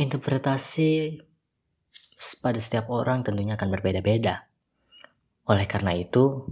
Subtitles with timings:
[0.00, 1.20] Interpretasi
[2.40, 4.48] pada setiap orang tentunya akan berbeda-beda.
[5.44, 6.48] Oleh karena itu,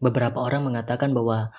[0.00, 1.52] beberapa orang mengatakan bahwa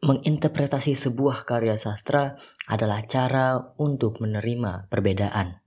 [0.00, 5.60] menginterpretasi sebuah karya sastra adalah cara untuk menerima perbedaan.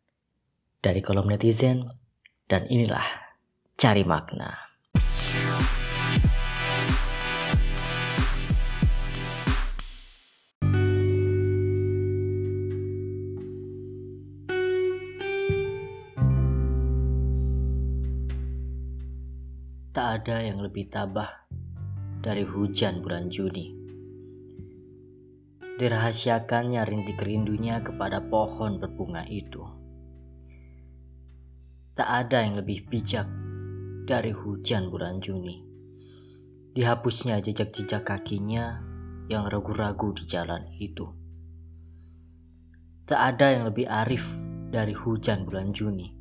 [0.82, 1.86] Dari kolom netizen,
[2.50, 3.06] dan inilah
[3.78, 4.58] cari makna.
[19.98, 21.50] Tak ada yang lebih tabah
[22.22, 23.74] dari hujan bulan Juni.
[25.58, 29.66] Dirahasiakannya rintik rindunya kepada pohon berbunga itu.
[31.98, 33.26] Tak ada yang lebih bijak
[34.06, 35.66] dari hujan bulan Juni.
[36.78, 38.78] Dihapusnya jejak-jejak kakinya
[39.34, 41.10] yang ragu-ragu di jalan itu.
[43.10, 44.30] Tak ada yang lebih arif
[44.70, 46.14] dari hujan bulan Juni.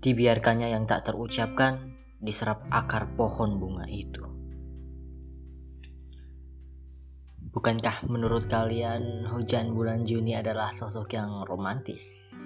[0.00, 4.24] Dibiarkannya yang tak terucapkan diserap akar pohon bunga itu.
[7.56, 12.36] Bukankah menurut kalian hujan bulan Juni adalah sosok yang romantis?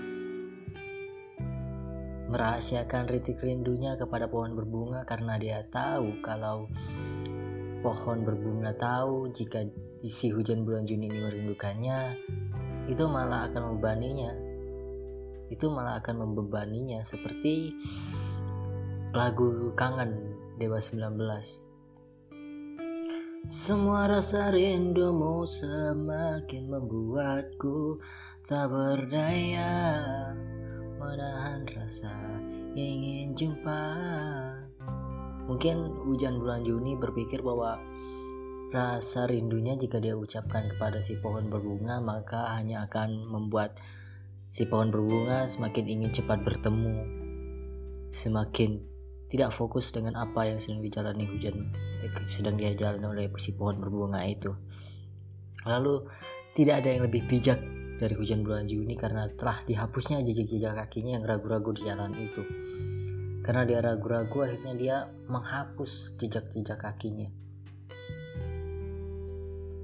[2.30, 6.70] Merahasiakan ritik rindunya kepada pohon berbunga karena dia tahu kalau
[7.82, 9.66] pohon berbunga tahu jika
[10.06, 11.98] isi hujan bulan Juni ini merindukannya,
[12.86, 14.32] itu malah akan membebaninya.
[15.50, 17.74] Itu malah akan membebaninya seperti
[19.11, 21.19] lagu kangen Dewa 19
[23.48, 27.98] semua rasa rindumu semakin membuatku
[28.44, 29.72] tak berdaya
[31.00, 32.12] menahan rasa
[32.77, 33.83] ingin jumpa.
[35.48, 37.81] Mungkin hujan bulan Juni berpikir bahwa
[38.70, 43.81] rasa rindunya jika dia ucapkan kepada si pohon berbunga maka hanya akan membuat
[44.53, 47.03] si pohon berbunga semakin ingin cepat bertemu
[48.14, 48.89] semakin
[49.30, 51.70] tidak fokus dengan apa yang sedang dijalani hujan
[52.26, 54.50] sedang dia jalani oleh si pohon berbunga itu.
[55.62, 56.02] Lalu
[56.58, 57.62] tidak ada yang lebih bijak
[58.02, 62.42] dari hujan bulan Juni karena telah dihapusnya jejak-jejak kakinya yang ragu-ragu di jalan itu.
[63.46, 64.96] Karena dia ragu-ragu akhirnya dia
[65.30, 67.30] menghapus jejak-jejak kakinya.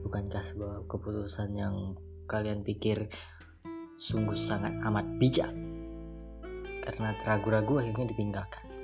[0.03, 1.95] Bukankah sebuah keputusan yang
[2.27, 3.07] kalian pikir
[3.95, 5.55] sungguh sangat amat bijak?
[6.83, 8.77] Karena ragu-ragu akhirnya ditinggalkan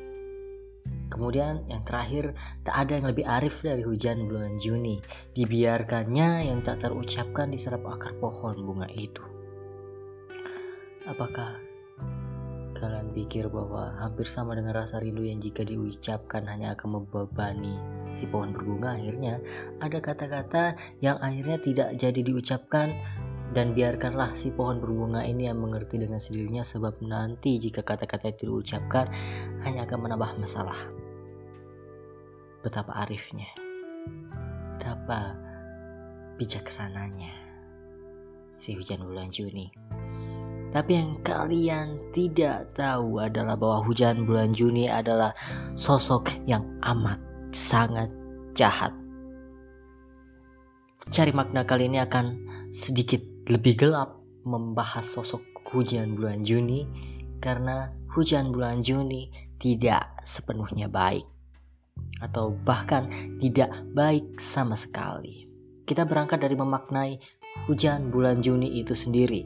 [1.12, 2.32] Kemudian yang terakhir,
[2.64, 4.96] tak ada yang lebih arif dari hujan bulan Juni.
[5.36, 9.20] Dibiarkannya yang tak terucapkan diserap akar pohon bunga itu.
[11.04, 11.60] Apakah
[12.82, 17.78] kalian pikir bahwa hampir sama dengan rasa rindu yang jika diucapkan hanya akan membebani
[18.10, 19.38] si pohon berbunga akhirnya
[19.78, 22.90] ada kata-kata yang akhirnya tidak jadi diucapkan
[23.52, 28.50] dan biarkanlah si pohon berbunga ini yang mengerti dengan sendirinya sebab nanti jika kata-kata itu
[28.50, 29.06] diucapkan
[29.62, 31.01] hanya akan menambah masalah
[32.62, 33.50] betapa arifnya,
[34.78, 35.34] betapa
[36.38, 37.34] bijaksananya
[38.56, 39.74] si hujan bulan Juni.
[40.72, 45.36] Tapi yang kalian tidak tahu adalah bahwa hujan bulan Juni adalah
[45.76, 47.20] sosok yang amat
[47.52, 48.08] sangat
[48.56, 48.94] jahat.
[51.12, 53.20] Cari makna kali ini akan sedikit
[53.52, 54.16] lebih gelap
[54.48, 55.42] membahas sosok
[55.74, 56.88] hujan bulan Juni
[57.42, 59.28] karena hujan bulan Juni
[59.60, 61.31] tidak sepenuhnya baik
[62.22, 63.10] atau bahkan
[63.42, 65.50] tidak baik sama sekali.
[65.82, 67.18] Kita berangkat dari memaknai
[67.66, 69.42] hujan bulan Juni itu sendiri.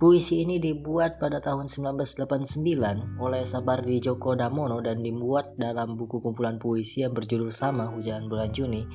[0.00, 6.56] Puisi ini dibuat pada tahun 1989 oleh Sabardi Djoko Damono dan dibuat dalam buku kumpulan
[6.56, 8.88] puisi yang berjudul sama Hujan Bulan Juni.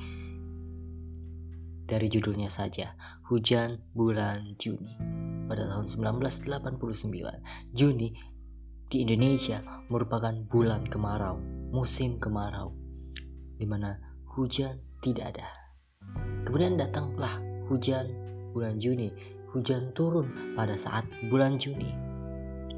[1.86, 2.98] Dari judulnya saja,
[3.30, 4.98] Hujan Bulan Juni.
[5.46, 6.74] Pada tahun 1989,
[7.70, 8.10] Juni
[8.90, 12.74] di Indonesia merupakan bulan kemarau musim kemarau,
[13.58, 13.98] di mana
[14.36, 15.48] hujan tidak ada.
[16.46, 18.06] Kemudian datanglah hujan
[18.54, 19.10] bulan Juni.
[19.54, 21.88] Hujan turun pada saat bulan Juni.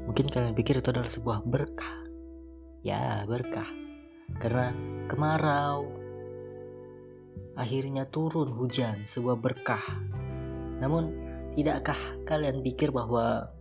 [0.07, 2.07] Mungkin kalian pikir itu adalah sebuah berkah.
[2.81, 3.67] Ya, berkah.
[4.39, 4.71] Karena
[5.11, 5.85] kemarau
[7.59, 9.83] akhirnya turun hujan, sebuah berkah.
[10.79, 11.11] Namun,
[11.53, 13.51] tidakkah kalian pikir bahwa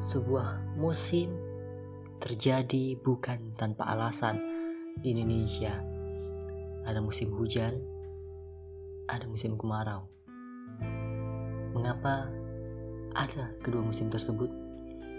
[0.00, 1.30] sebuah musim
[2.22, 4.38] terjadi bukan tanpa alasan
[5.02, 5.74] di Indonesia.
[6.86, 7.82] Ada musim hujan,
[9.10, 10.06] ada musim kemarau.
[11.74, 12.30] Mengapa
[13.18, 14.48] ada kedua musim tersebut?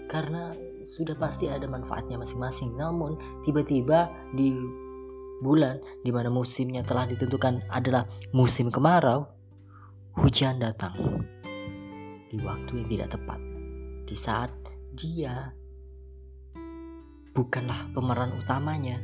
[0.08, 2.76] Karena sudah pasti ada manfaatnya masing-masing.
[2.76, 4.56] Namun tiba-tiba di
[5.44, 9.28] bulan di mana musimnya telah ditentukan adalah musim kemarau,
[10.16, 10.96] hujan datang.
[12.34, 13.38] di waktu yang tidak tepat
[14.10, 14.50] di saat
[14.90, 15.54] dia
[17.34, 19.02] bukanlah pemeran utamanya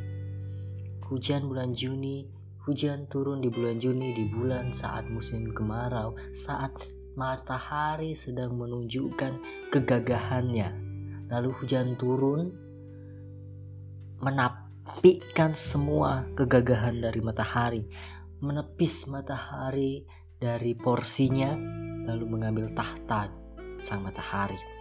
[1.10, 2.30] hujan bulan Juni
[2.62, 6.70] hujan turun di bulan Juni di bulan saat musim kemarau saat
[7.18, 9.42] matahari sedang menunjukkan
[9.74, 10.70] kegagahannya
[11.26, 12.54] lalu hujan turun
[14.22, 17.82] menapikan semua kegagahan dari matahari
[18.40, 20.08] menepis matahari
[20.40, 21.52] dari porsinya
[22.08, 23.28] lalu mengambil tahta
[23.76, 24.79] sang matahari.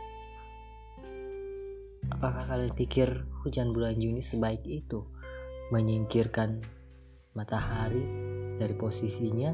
[2.09, 3.09] Apakah kalian pikir
[3.45, 5.05] hujan bulan Juni sebaik itu
[5.69, 6.57] menyingkirkan
[7.37, 8.01] matahari
[8.57, 9.53] dari posisinya,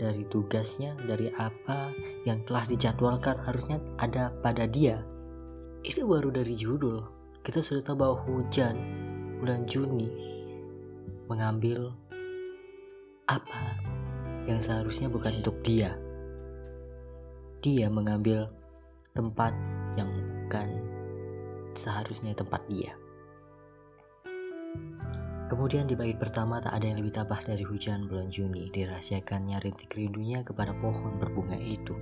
[0.00, 1.92] dari tugasnya, dari apa
[2.24, 5.04] yang telah dijadwalkan harusnya ada pada dia?
[5.84, 7.04] Itu baru dari judul.
[7.44, 8.76] Kita sudah tahu bahwa hujan
[9.40, 10.08] bulan Juni
[11.28, 11.92] mengambil
[13.28, 13.78] apa
[14.48, 15.94] yang seharusnya bukan untuk dia.
[17.60, 18.48] Dia mengambil
[19.12, 19.52] tempat
[19.94, 20.08] yang
[20.50, 20.89] bukan
[21.74, 22.94] seharusnya tempat dia.
[25.50, 29.90] Kemudian di bait pertama tak ada yang lebih tabah dari hujan bulan Juni dirahasiakannya rintik
[29.98, 31.98] rindunya kepada pohon berbunga itu.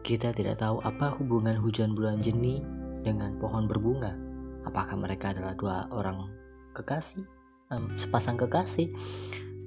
[0.00, 2.64] Kita tidak tahu apa hubungan hujan bulan Juni
[3.04, 4.16] dengan pohon berbunga.
[4.64, 6.32] Apakah mereka adalah dua orang
[6.72, 7.28] kekasih
[7.72, 8.92] um, sepasang kekasih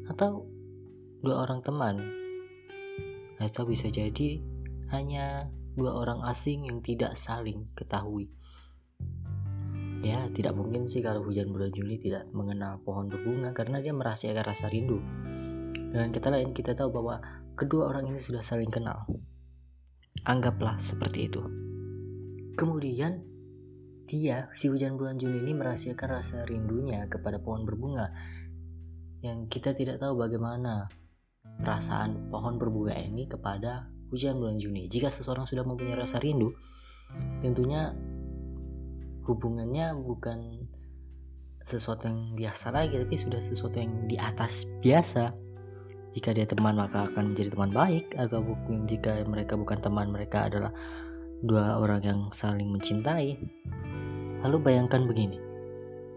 [0.10, 0.46] atau
[1.25, 2.02] dua orang teman
[3.42, 4.40] atau bisa jadi
[4.94, 8.31] hanya dua orang asing yang tidak saling ketahui.
[10.06, 14.45] Ya tidak mungkin sih kalau hujan bulan Juli tidak mengenal pohon berbunga karena dia merahasiakan
[14.45, 15.04] rasa rindu.
[15.92, 17.19] Dengan kita lain kita tahu bahwa
[17.60, 19.04] kedua orang ini sudah saling kenal.
[20.24, 21.42] Anggaplah seperti itu.
[22.56, 23.19] Kemudian
[24.06, 28.13] dia, si hujan bulan Juni ini merahasiakan rasa rindunya kepada pohon berbunga.
[29.25, 30.86] Yang kita tidak tahu bagaimana
[31.66, 34.86] perasaan pohon berbunga ini kepada hujan bulan Juni.
[34.90, 36.54] Jika seseorang sudah mempunyai rasa rindu,
[37.42, 37.94] tentunya
[39.25, 40.69] hubungannya bukan
[41.66, 45.34] sesuatu yang biasa lagi, tapi sudah sesuatu yang di atas biasa.
[46.16, 50.48] Jika dia teman maka akan menjadi teman baik, atau mungkin jika mereka bukan teman mereka
[50.48, 50.72] adalah
[51.44, 53.36] dua orang yang saling mencintai.
[54.46, 55.42] Lalu bayangkan begini,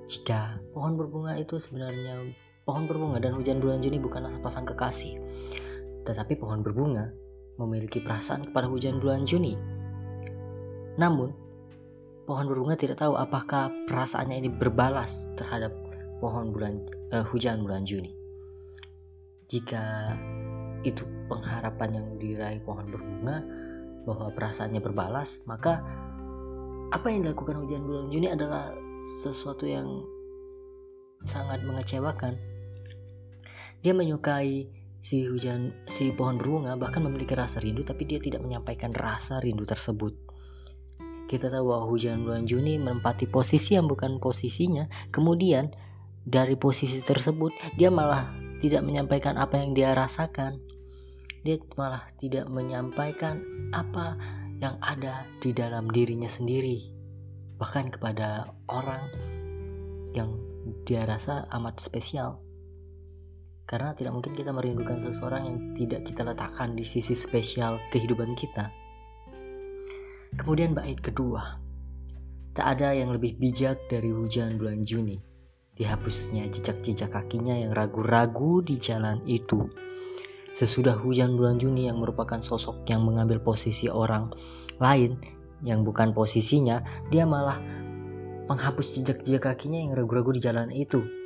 [0.04, 2.30] jika pohon berbunga itu sebenarnya
[2.68, 5.16] pohon berbunga dan hujan bulan Juni bukanlah sepasang kekasih,
[6.04, 7.08] tetapi pohon berbunga
[7.58, 9.58] memiliki perasaan kepada hujan bulan Juni.
[10.98, 11.34] Namun,
[12.24, 15.74] pohon berbunga tidak tahu apakah perasaannya ini berbalas terhadap
[16.22, 18.14] pohon bulan uh, hujan bulan Juni.
[19.50, 20.14] Jika
[20.86, 23.42] itu pengharapan yang diraih pohon berbunga
[24.06, 25.82] bahwa perasaannya berbalas, maka
[26.94, 28.72] apa yang dilakukan hujan bulan Juni adalah
[29.22, 30.06] sesuatu yang
[31.26, 32.38] sangat mengecewakan.
[33.82, 34.66] Dia menyukai
[34.98, 39.62] si hujan si pohon berbunga bahkan memiliki rasa rindu tapi dia tidak menyampaikan rasa rindu
[39.62, 40.14] tersebut.
[41.28, 44.88] Kita tahu bahwa hujan bulan Juni menempati posisi yang bukan posisinya.
[45.12, 45.68] Kemudian
[46.24, 48.32] dari posisi tersebut dia malah
[48.64, 50.58] tidak menyampaikan apa yang dia rasakan.
[51.44, 54.18] Dia malah tidak menyampaikan apa
[54.58, 56.90] yang ada di dalam dirinya sendiri,
[57.62, 59.06] bahkan kepada orang
[60.16, 60.34] yang
[60.82, 62.42] dia rasa amat spesial.
[63.68, 68.72] Karena tidak mungkin kita merindukan seseorang yang tidak kita letakkan di sisi spesial kehidupan kita.
[70.40, 71.60] Kemudian bait kedua.
[72.56, 75.20] Tak ada yang lebih bijak dari hujan bulan Juni.
[75.76, 79.68] Dihapusnya jejak-jejak kakinya yang ragu-ragu di jalan itu.
[80.56, 84.32] Sesudah hujan bulan Juni yang merupakan sosok yang mengambil posisi orang
[84.80, 85.20] lain
[85.60, 86.80] yang bukan posisinya,
[87.12, 87.60] dia malah
[88.48, 91.17] menghapus jejak-jejak kakinya yang ragu-ragu di jalan itu.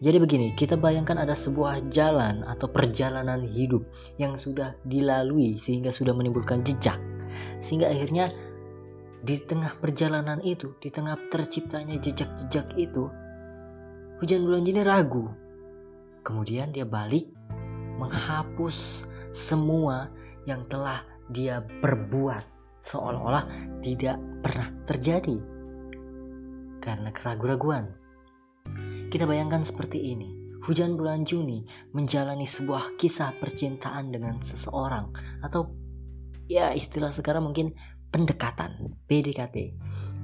[0.00, 3.84] Jadi begini, kita bayangkan ada sebuah jalan atau perjalanan hidup
[4.16, 6.96] yang sudah dilalui sehingga sudah menimbulkan jejak.
[7.60, 8.32] Sehingga akhirnya
[9.20, 13.12] di tengah perjalanan itu, di tengah terciptanya jejak-jejak itu,
[14.24, 15.28] hujan bulan Juni ragu.
[16.24, 17.28] Kemudian dia balik
[18.00, 19.04] menghapus
[19.36, 20.08] semua
[20.48, 22.44] yang telah dia perbuat
[22.80, 23.44] seolah-olah
[23.84, 25.36] tidak pernah terjadi
[26.80, 27.99] karena keraguan-raguan.
[29.10, 30.38] Kita bayangkan seperti ini.
[30.62, 35.10] Hujan bulan Juni menjalani sebuah kisah percintaan dengan seseorang
[35.42, 35.74] atau
[36.46, 37.74] ya istilah sekarang mungkin
[38.14, 39.74] pendekatan PDKT.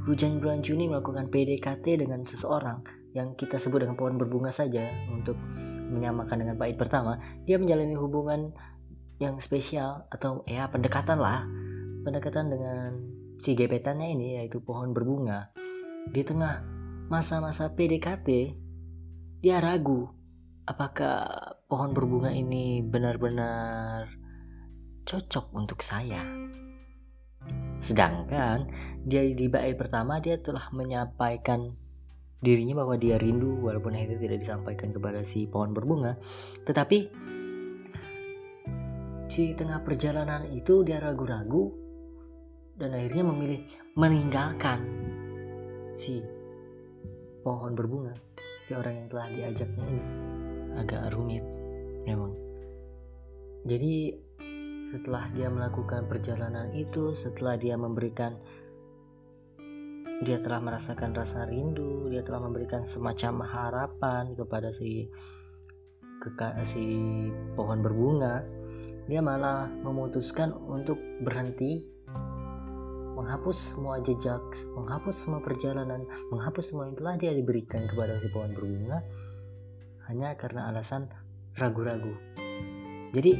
[0.07, 5.35] Hujan bulan Juni melakukan PDKT dengan seseorang yang kita sebut dengan pohon berbunga saja untuk
[5.91, 7.19] menyamakan dengan bait pertama.
[7.43, 8.55] Dia menjalani hubungan
[9.19, 11.43] yang spesial atau ya pendekatan lah
[12.07, 13.03] pendekatan dengan
[13.43, 15.51] si gebetannya ini yaitu pohon berbunga
[16.13, 16.63] di tengah
[17.11, 18.55] masa-masa PDKT
[19.47, 20.11] dia ragu
[20.67, 21.23] apakah
[21.71, 24.11] pohon berbunga ini benar-benar
[25.07, 26.19] cocok untuk saya.
[27.79, 28.67] Sedangkan
[29.07, 31.79] dia di bait pertama dia telah menyampaikan
[32.43, 36.19] dirinya bahwa dia rindu walaupun akhirnya tidak disampaikan kepada si pohon berbunga.
[36.67, 36.99] Tetapi
[39.31, 41.71] di tengah perjalanan itu dia ragu-ragu
[42.75, 43.63] dan akhirnya memilih
[43.95, 44.83] meninggalkan
[45.95, 46.27] si
[47.47, 48.27] pohon berbunga
[48.67, 50.05] si orang yang telah diajaknya ini.
[50.75, 51.47] Agak rumit
[52.03, 52.35] memang.
[53.63, 54.11] Jadi
[54.91, 58.35] setelah dia melakukan perjalanan itu setelah dia memberikan
[60.23, 65.11] dia telah merasakan rasa rindu dia telah memberikan semacam harapan kepada si
[66.65, 66.85] si
[67.59, 68.47] pohon berbunga
[69.11, 71.96] dia malah memutuskan untuk berhenti
[73.17, 74.45] menghapus semua jejak
[74.77, 79.01] menghapus semua perjalanan menghapus semua yang telah dia diberikan kepada si pohon berbunga
[80.07, 81.09] hanya karena alasan
[81.57, 82.13] ragu-ragu.
[83.11, 83.33] Jadi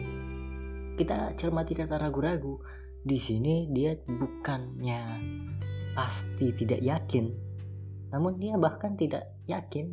[0.97, 2.59] kita cermati kata ragu-ragu
[3.05, 5.21] di sini dia bukannya
[5.95, 7.31] pasti tidak yakin.
[8.11, 9.93] Namun dia bahkan tidak yakin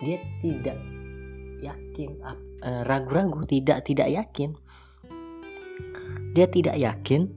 [0.00, 0.78] dia tidak
[1.58, 2.10] yakin
[2.62, 4.54] eh, ragu-ragu tidak tidak yakin.
[6.38, 7.34] Dia tidak yakin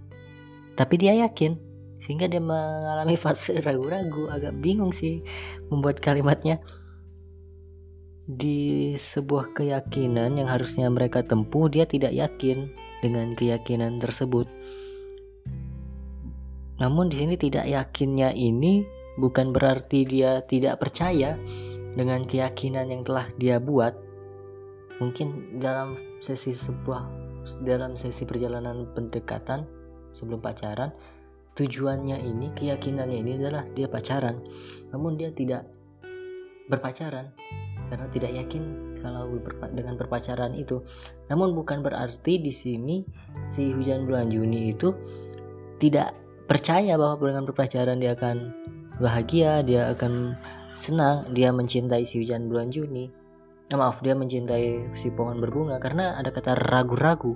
[0.78, 1.71] tapi dia yakin
[2.02, 5.22] sehingga dia mengalami fase ragu-ragu agak bingung sih
[5.70, 6.58] membuat kalimatnya
[8.26, 12.70] di sebuah keyakinan yang harusnya mereka tempuh dia tidak yakin
[13.02, 14.46] dengan keyakinan tersebut.
[16.82, 18.82] Namun di sini tidak yakinnya ini
[19.22, 21.38] bukan berarti dia tidak percaya
[21.94, 23.94] dengan keyakinan yang telah dia buat.
[25.02, 27.06] Mungkin dalam sesi sebuah
[27.66, 29.66] dalam sesi perjalanan pendekatan
[30.14, 30.94] sebelum pacaran
[31.56, 34.40] tujuannya ini keyakinannya ini adalah dia pacaran
[34.92, 35.68] namun dia tidak
[36.72, 37.32] berpacaran
[37.92, 38.64] karena tidak yakin
[39.04, 39.28] kalau
[39.76, 40.80] dengan berpacaran itu.
[41.28, 43.04] Namun bukan berarti di sini
[43.52, 44.96] si hujan bulan Juni itu
[45.82, 46.16] tidak
[46.48, 48.56] percaya bahwa dengan berpacaran dia akan
[49.04, 50.40] bahagia, dia akan
[50.72, 53.12] senang, dia mencintai si hujan bulan Juni.
[53.72, 57.36] Nah, maaf, dia mencintai si pohon berbunga karena ada kata ragu-ragu.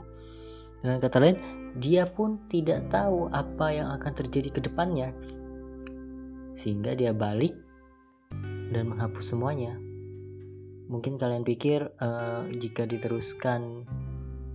[0.84, 1.36] Dengan kata lain,
[1.75, 5.12] dia pun tidak tahu apa yang akan terjadi ke depannya.
[6.55, 7.51] Sehingga dia balik
[8.72, 9.75] dan menghapus semuanya.
[10.88, 13.84] Mungkin kalian pikir uh, jika diteruskan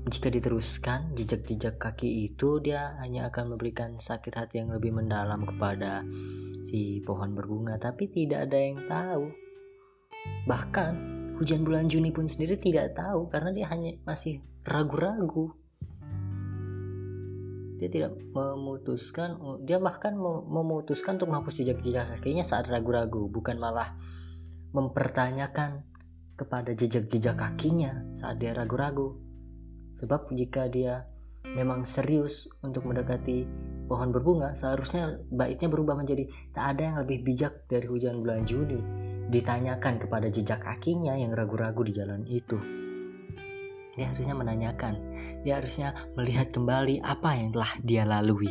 [0.09, 6.09] jika diteruskan jejak-jejak kaki itu dia hanya akan memberikan sakit hati yang lebih mendalam kepada
[6.65, 7.77] si pohon berbunga.
[7.77, 9.29] Tapi tidak ada yang tahu.
[10.49, 10.93] Bahkan
[11.37, 15.53] hujan bulan Juni pun sendiri tidak tahu karena dia hanya masih ragu-ragu
[17.81, 20.13] dia tidak memutuskan dia bahkan
[20.47, 23.97] memutuskan untuk menghapus jejak-jejak kakinya saat ragu-ragu bukan malah
[24.71, 25.83] mempertanyakan
[26.41, 29.21] kepada jejak-jejak kakinya saat dia ragu-ragu.
[30.01, 31.05] Sebab jika dia
[31.45, 33.45] memang serius untuk mendekati
[33.85, 38.81] pohon berbunga, seharusnya baiknya berubah menjadi tak ada yang lebih bijak dari hujan bulan Juni.
[39.31, 42.80] Ditanyakan kepada jejak kakinya yang ragu-ragu di jalan itu.
[44.01, 44.97] Dia harusnya menanyakan,
[45.45, 48.49] dia harusnya melihat kembali apa yang telah dia lalui.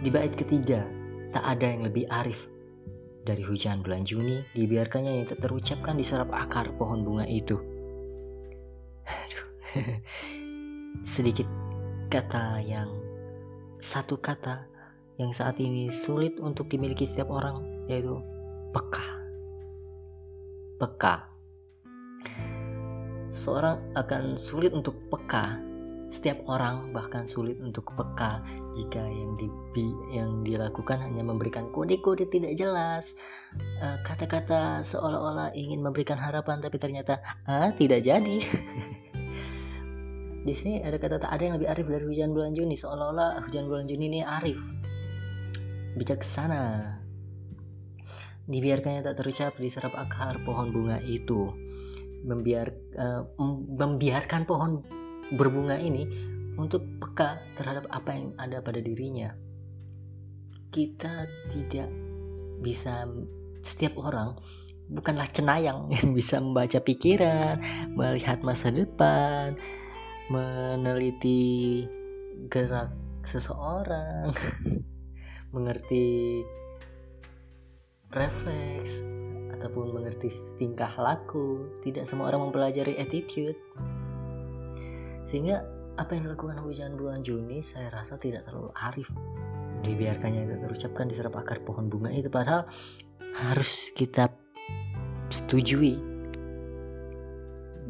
[0.00, 0.88] Di bait ketiga,
[1.36, 2.48] tak ada yang lebih arif
[3.28, 7.60] dari hujan bulan Juni, dibiarkannya yang tak terucapkan diserap akar pohon bunga itu.
[11.04, 11.44] Sedikit
[12.08, 12.88] kata yang
[13.84, 14.64] satu kata
[15.20, 18.16] yang saat ini sulit untuk dimiliki setiap orang yaitu
[18.72, 19.04] peka.
[20.80, 21.27] Peka.
[23.38, 25.62] Seorang akan sulit untuk peka.
[26.10, 28.42] Setiap orang bahkan sulit untuk peka
[28.74, 29.46] jika yang di
[30.10, 33.14] yang dilakukan hanya memberikan kode-kode tidak jelas.
[33.54, 38.42] Eh, kata-kata seolah-olah ingin memberikan harapan tapi ternyata ah tidak jadi.
[40.48, 42.74] Di sini ada kata tak ada yang lebih arif dari hujan bulan Juni.
[42.74, 44.58] Seolah-olah hujan bulan Juni ini arif.
[45.94, 46.98] Bijaksana.
[48.48, 51.52] Dibiarkannya tak terucap diserap akar pohon bunga itu
[52.24, 53.26] membiar uh,
[53.74, 54.82] membiarkan pohon
[55.34, 56.08] berbunga ini
[56.58, 59.30] untuk peka terhadap apa yang ada pada dirinya.
[60.74, 61.88] Kita tidak
[62.58, 63.06] bisa
[63.62, 64.34] setiap orang
[64.90, 67.60] bukanlah cenayang yang bisa membaca pikiran,
[67.94, 69.54] melihat masa depan,
[70.32, 71.84] meneliti
[72.48, 74.32] gerak seseorang,
[75.54, 76.42] mengerti
[78.08, 79.04] refleks
[79.58, 81.66] ataupun mengerti tingkah laku.
[81.82, 83.58] Tidak semua orang mempelajari attitude.
[85.26, 85.66] Sehingga
[85.98, 89.10] apa yang dilakukan hujan bulan Juni saya rasa tidak terlalu arif.
[89.82, 92.70] Dibiarkannya itu terucapkan diserap akar pohon bunga itu padahal
[93.34, 94.30] harus kita
[95.34, 95.98] setujui.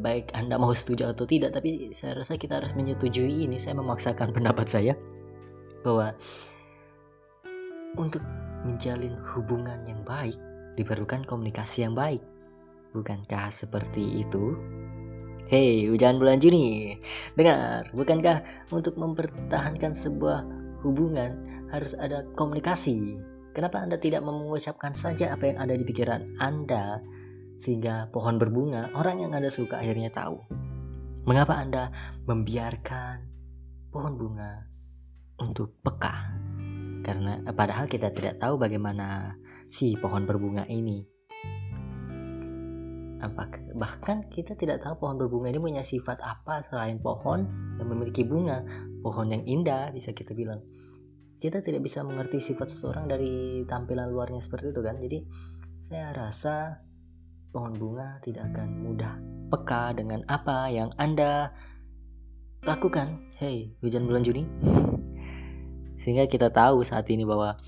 [0.00, 3.60] Baik anda mau setuju atau tidak tapi saya rasa kita harus menyetujui ini.
[3.60, 4.96] Saya memaksakan pendapat saya
[5.84, 6.16] bahwa
[8.00, 8.24] untuk
[8.64, 10.36] menjalin hubungan yang baik
[10.78, 12.22] diperlukan komunikasi yang baik
[12.94, 14.54] bukankah seperti itu
[15.48, 17.00] Hei, hujan bulan Juni,
[17.32, 20.44] dengar, bukankah untuk mempertahankan sebuah
[20.84, 21.40] hubungan
[21.72, 23.16] harus ada komunikasi?
[23.56, 27.00] Kenapa Anda tidak mengucapkan saja apa yang ada di pikiran Anda
[27.56, 30.36] sehingga pohon berbunga, orang yang Anda suka akhirnya tahu?
[31.24, 31.96] Mengapa Anda
[32.28, 33.24] membiarkan
[33.88, 34.68] pohon bunga
[35.40, 36.28] untuk peka?
[37.08, 39.32] Karena padahal kita tidak tahu bagaimana
[39.68, 41.04] si pohon berbunga ini.
[43.18, 47.44] Apakah bahkan kita tidak tahu pohon berbunga ini punya sifat apa selain pohon
[47.76, 48.62] yang memiliki bunga.
[49.02, 50.62] Pohon yang indah bisa kita bilang.
[51.38, 54.98] Kita tidak bisa mengerti sifat seseorang dari tampilan luarnya seperti itu kan.
[54.98, 55.18] Jadi
[55.78, 56.82] saya rasa
[57.50, 59.14] pohon bunga tidak akan mudah
[59.50, 61.50] peka dengan apa yang anda
[62.62, 63.18] lakukan.
[63.34, 64.46] Hey hujan bulan Juni.
[66.02, 67.58] Sehingga kita tahu saat ini bahwa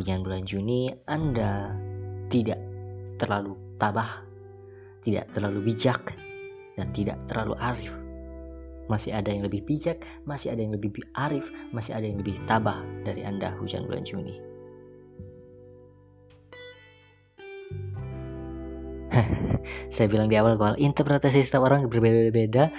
[0.00, 1.76] hujan bulan Juni anda
[2.32, 2.58] tidak
[3.20, 4.30] terlalu tabah
[5.00, 6.12] tidak terlalu bijak,
[6.76, 7.92] dan tidak terlalu arif.
[8.88, 12.82] Masih ada yang lebih bijak, masih ada yang lebih arif, masih ada yang lebih tabah
[13.06, 14.34] dari Anda hujan bulan Juni.
[19.94, 22.70] Saya bilang di awal kalau interpretasi setiap orang berbeda-beda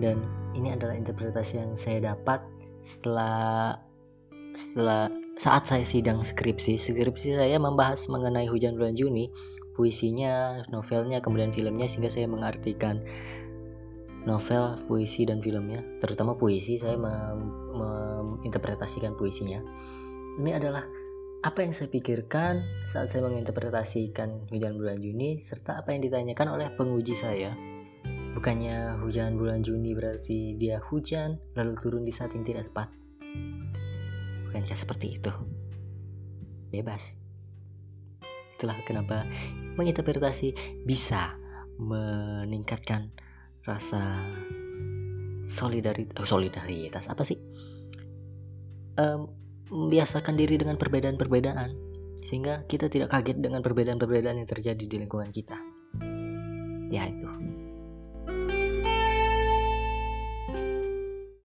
[0.00, 0.20] dan
[0.56, 2.40] ini adalah interpretasi yang saya dapat
[2.82, 3.76] setelah
[4.56, 6.74] setelah saat saya sidang skripsi.
[6.74, 9.30] Skripsi saya membahas mengenai hujan bulan Juni
[9.78, 12.98] puisinya, novelnya, kemudian filmnya sehingga saya mengartikan
[14.26, 15.78] novel, puisi dan filmnya.
[16.02, 19.62] Terutama puisi saya menginterpretasikan puisinya.
[20.42, 20.82] Ini adalah
[21.46, 26.74] apa yang saya pikirkan saat saya menginterpretasikan hujan bulan Juni serta apa yang ditanyakan oleh
[26.74, 27.54] penguji saya.
[28.34, 32.90] Bukannya hujan bulan Juni berarti dia hujan lalu turun di saat yang tidak tepat.
[34.48, 35.32] Bukankah seperti itu?
[36.72, 37.20] Bebas.
[38.56, 39.28] Itulah kenapa
[39.76, 41.36] menginterpretasi bisa
[41.78, 43.14] meningkatkan
[43.62, 44.24] rasa
[45.46, 47.38] solidaritas, oh, solidaritas apa sih?
[48.98, 49.30] Um,
[49.70, 51.70] membiasakan diri dengan perbedaan-perbedaan
[52.24, 55.54] sehingga kita tidak kaget dengan perbedaan-perbedaan yang terjadi di lingkungan kita.
[56.88, 57.27] Ya itu.